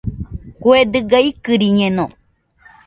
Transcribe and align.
Kue 0.61 0.79
dɨga 0.91 1.19
ikɨriñeno. 1.29 2.05